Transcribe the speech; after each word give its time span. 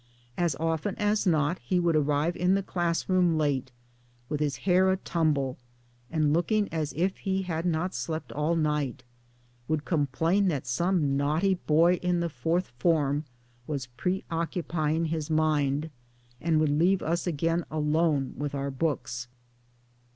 As 0.35 0.55
often 0.55 0.95
as 0.95 1.27
not 1.27 1.59
he 1.59 1.79
would 1.79 1.95
arrive 1.95 2.35
in 2.35 2.55
the 2.55 2.63
class 2.63 3.07
room 3.07 3.37
late, 3.37 3.71
with 4.29 4.39
his 4.39 4.55
hair 4.65 4.89
a 4.89 4.97
tumble, 4.97 5.59
and 6.09 6.33
looking 6.33 6.67
as 6.73 6.91
if 6.93 7.17
he 7.17 7.43
had 7.43 7.67
not 7.67 7.93
slept 7.93 8.31
all 8.31 8.55
night, 8.55 9.03
would 9.67 9.85
complain 9.85 10.47
that 10.47 10.65
some 10.65 11.15
naughty 11.15 11.53
boy 11.53 11.97
in 11.97 12.19
the 12.19 12.29
Fourth 12.29 12.69
Form 12.79 13.25
was 13.67 13.89
preoccupying 13.95 15.05
his 15.05 15.29
mind, 15.29 15.91
and 16.41 16.59
would 16.59 16.69
leave 16.71 17.03
us 17.03 17.27
again 17.27 17.63
alone 17.69 18.33
with 18.35 18.55
our 18.55 18.71
books. 18.71 19.27